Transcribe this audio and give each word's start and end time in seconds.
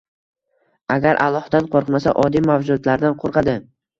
Agar 0.95 1.19
Allohdan 1.25 1.69
qo‘rqmasa, 1.75 2.13
oddiy 2.23 2.45
mavjudotlardan 2.47 3.17
qo‘rqadi. 3.25 3.55